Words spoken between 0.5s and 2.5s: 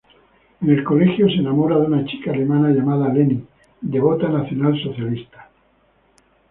En el colegio se enamora de una chica